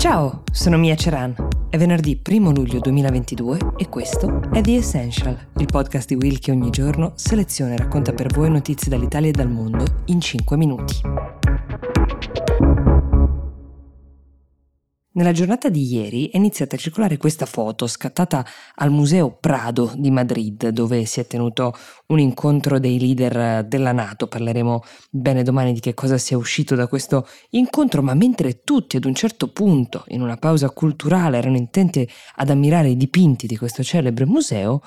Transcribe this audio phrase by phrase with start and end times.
[0.00, 1.34] Ciao, sono Mia Ceran.
[1.68, 6.50] È venerdì 1 luglio 2022 e questo è The Essential, il podcast di Will che
[6.50, 11.39] ogni giorno seleziona e racconta per voi notizie dall'Italia e dal mondo in 5 minuti.
[15.20, 18.42] Nella giornata di ieri è iniziata a circolare questa foto scattata
[18.76, 21.74] al Museo Prado di Madrid, dove si è tenuto
[22.06, 24.28] un incontro dei leader della Nato.
[24.28, 29.04] Parleremo bene domani di che cosa sia uscito da questo incontro, ma mentre tutti ad
[29.04, 33.82] un certo punto, in una pausa culturale, erano intenti ad ammirare i dipinti di questo
[33.82, 34.80] celebre museo,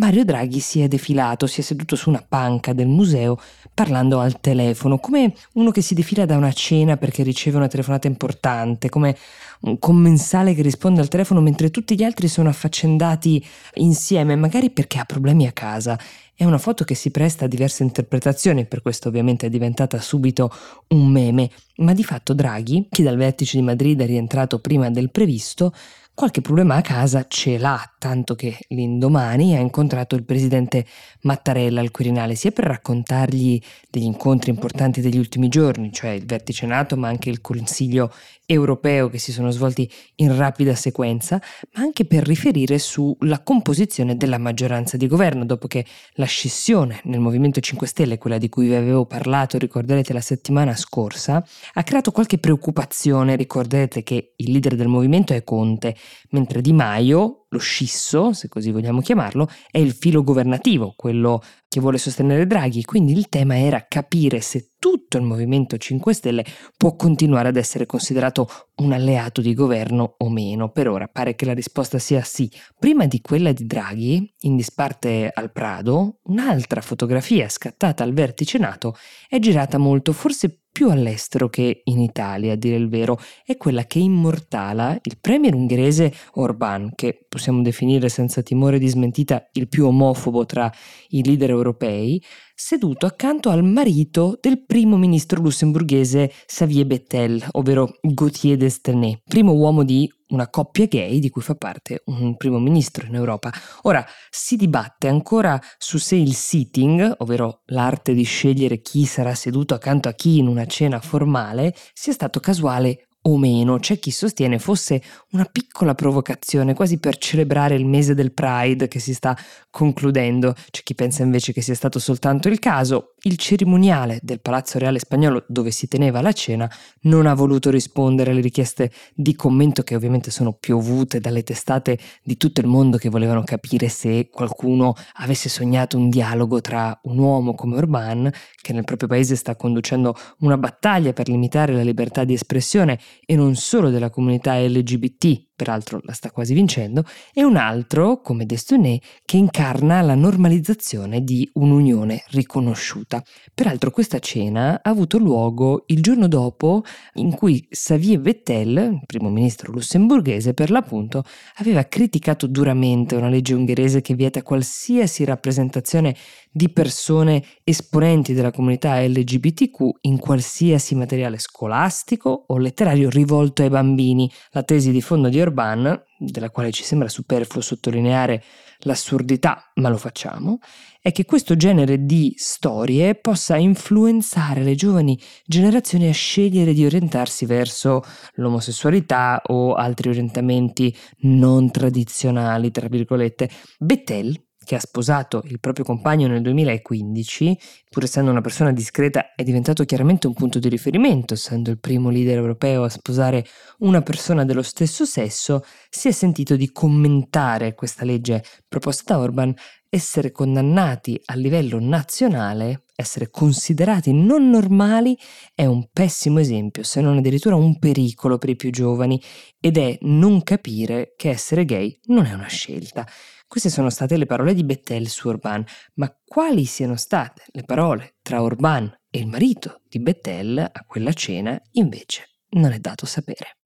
[0.00, 3.38] Mario Draghi si è defilato, si è seduto su una panca del museo
[3.74, 8.06] parlando al telefono, come uno che si defila da una cena perché riceve una telefonata
[8.06, 9.14] importante, come
[9.60, 13.44] un commensale che risponde al telefono mentre tutti gli altri sono affaccendati
[13.74, 15.98] insieme, magari perché ha problemi a casa.
[16.34, 20.50] È una foto che si presta a diverse interpretazioni, per questo ovviamente è diventata subito
[20.88, 25.10] un meme, ma di fatto Draghi, che dal vertice di Madrid è rientrato prima del
[25.10, 25.74] previsto,
[26.20, 30.84] qualche problema a casa ce l'ha, tanto che l'indomani ha incontrato il presidente
[31.22, 36.66] Mattarella al Quirinale, sia per raccontargli degli incontri importanti degli ultimi giorni, cioè il vertice
[36.66, 38.12] NATO, ma anche il Consiglio
[38.44, 41.40] europeo che si sono svolti in rapida sequenza,
[41.74, 47.20] ma anche per riferire sulla composizione della maggioranza di governo, dopo che la scissione nel
[47.20, 51.42] Movimento 5 Stelle, quella di cui vi avevo parlato, ricorderete la settimana scorsa,
[51.74, 55.96] ha creato qualche preoccupazione, ricorderete che il leader del movimento è Conte,
[56.30, 61.80] mentre Di Maio, lo scisso, se così vogliamo chiamarlo, è il filo governativo, quello che
[61.80, 66.44] vuole sostenere Draghi, quindi il tema era capire se tutto il Movimento 5 Stelle
[66.76, 70.70] può continuare ad essere considerato un alleato di governo o meno.
[70.70, 72.50] Per ora pare che la risposta sia sì.
[72.76, 78.96] Prima di quella di Draghi, in disparte al Prado, un'altra fotografia scattata al vertice NATO
[79.28, 83.84] è girata molto, forse più all'estero che in Italia, a dire il vero, è quella
[83.84, 89.84] che immortala il premier ungherese Orbán, che possiamo definire senza timore di smentita il più
[89.84, 90.72] omofobo tra
[91.08, 92.22] i leader europei,
[92.54, 99.84] seduto accanto al marito del primo ministro lussemburghese Xavier Bettel, ovvero Gauthier Destenet, primo uomo
[99.84, 103.52] di una coppia gay di cui fa parte un primo ministro in Europa.
[103.82, 109.74] Ora si dibatte ancora su se il sitting, ovvero l'arte di scegliere chi sarà seduto
[109.74, 113.78] accanto a chi in una cena formale, sia stato casuale o meno.
[113.78, 118.98] C'è chi sostiene fosse una piccola provocazione, quasi per celebrare il mese del Pride che
[118.98, 119.36] si sta
[119.70, 120.54] concludendo.
[120.70, 123.14] C'è chi pensa invece che sia stato soltanto il caso.
[123.22, 126.70] Il cerimoniale del Palazzo Reale Spagnolo, dove si teneva la cena,
[127.02, 132.36] non ha voluto rispondere alle richieste di commento che ovviamente sono piovute dalle testate di
[132.38, 137.54] tutto il mondo che volevano capire se qualcuno avesse sognato un dialogo tra un uomo
[137.54, 138.30] come Orban,
[138.60, 143.36] che nel proprio paese sta conducendo una battaglia per limitare la libertà di espressione, e
[143.36, 147.04] non solo della comunità LGBT, peraltro la sta quasi vincendo,
[147.34, 153.22] e un altro, come Destoné, che incarna la normalizzazione di un'unione riconosciuta.
[153.52, 156.82] Peraltro questa cena ha avuto luogo il giorno dopo
[157.14, 161.24] in cui Xavier Vettel, primo ministro lussemburghese per l'appunto,
[161.56, 166.16] aveva criticato duramente una legge ungherese che vieta qualsiasi rappresentazione
[166.50, 174.28] di persone esponenti della comunità LGBTQ in qualsiasi materiale scolastico o letterario rivolto ai bambini.
[174.52, 178.42] La tesi di fondo di Orban Urban, della quale ci sembra superfluo sottolineare
[178.84, 180.58] l'assurdità, ma lo facciamo,
[181.00, 187.44] è che questo genere di storie possa influenzare le giovani generazioni a scegliere di orientarsi
[187.44, 188.02] verso
[188.34, 193.50] l'omosessualità o altri orientamenti non tradizionali, tra virgolette.
[193.78, 194.34] Bettel,
[194.64, 197.58] che ha sposato il proprio compagno nel 2015,
[197.88, 202.10] pur essendo una persona discreta, è diventato chiaramente un punto di riferimento, essendo il primo
[202.10, 203.44] leader europeo a sposare
[203.78, 209.54] una persona dello stesso sesso, si è sentito di commentare questa legge proposta da Orban,
[209.88, 215.18] essere condannati a livello nazionale, essere considerati non normali,
[215.52, 219.20] è un pessimo esempio, se non addirittura un pericolo per i più giovani,
[219.58, 223.04] ed è non capire che essere gay non è una scelta.
[223.50, 225.64] Queste sono state le parole di Bettel su Orban,
[225.94, 231.12] ma quali siano state le parole tra Orban e il marito di Bettel a quella
[231.12, 233.56] cena, invece, non è dato sapere.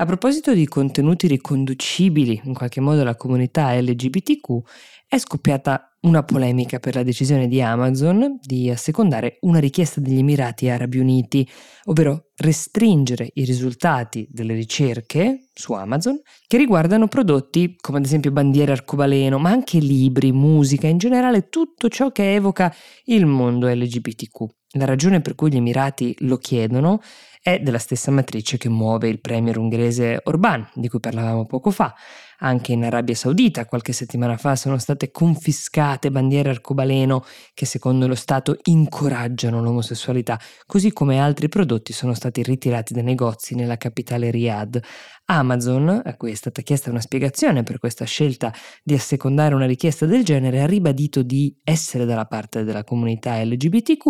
[0.00, 4.60] A proposito di contenuti riconducibili in qualche modo alla comunità LGBTQ,
[5.06, 10.68] è scoppiata una polemica per la decisione di Amazon di assecondare una richiesta degli Emirati
[10.68, 11.48] Arabi Uniti,
[11.84, 18.72] ovvero restringere i risultati delle ricerche su Amazon che riguardano prodotti come ad esempio bandiere
[18.72, 22.74] arcobaleno, ma anche libri, musica, in generale tutto ciò che evoca
[23.04, 24.46] il mondo LGBTQ.
[24.72, 27.00] La ragione per cui gli Emirati lo chiedono
[27.40, 31.94] è della stessa matrice che muove il premier ungherese Orbán, di cui parlavamo poco fa.
[32.40, 37.24] Anche in Arabia Saudita qualche settimana fa sono state confiscate bandiere arcobaleno
[37.54, 43.54] che secondo lo Stato incoraggiano l'omosessualità, così come altri prodotti sono stati ritirati dai negozi
[43.54, 44.78] nella capitale Riyadh.
[45.30, 48.52] Amazon, a cui è stata chiesta una spiegazione per questa scelta
[48.82, 54.04] di assecondare una richiesta del genere, ha ribadito di essere dalla parte della comunità LGBTQ,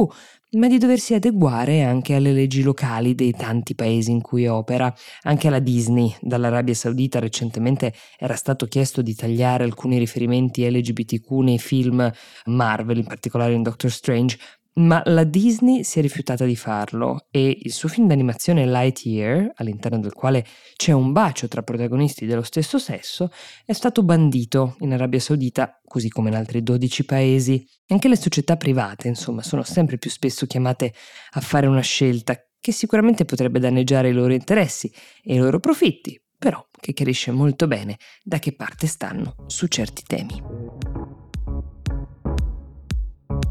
[0.53, 4.95] ma di doversi adeguare anche alle leggi locali dei tanti paesi in cui opera.
[5.23, 11.59] Anche alla Disney, dall'Arabia Saudita, recentemente era stato chiesto di tagliare alcuni riferimenti LGBTQ nei
[11.59, 12.11] film
[12.45, 14.39] Marvel, in particolare in Doctor Strange,
[14.79, 19.99] ma la Disney si è rifiutata di farlo e il suo film d'animazione Lightyear, all'interno
[19.99, 20.45] del quale
[20.77, 23.31] c'è un bacio tra protagonisti dello stesso sesso,
[23.65, 27.67] è stato bandito in Arabia Saudita, così come in altri 12 paesi.
[27.89, 30.95] Anche le società private, insomma, sono sempre più spesso chiamate
[31.31, 34.93] a fare una scelta che sicuramente potrebbe danneggiare i loro interessi
[35.23, 40.03] e i loro profitti, però che chiarisce molto bene da che parte stanno su certi
[40.07, 40.88] temi.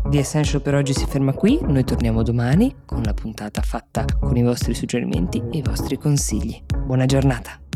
[0.09, 4.37] The Essential per oggi si ferma qui, noi torniamo domani con una puntata fatta con
[4.37, 6.63] i vostri suggerimenti e i vostri consigli.
[6.85, 7.66] Buona giornata!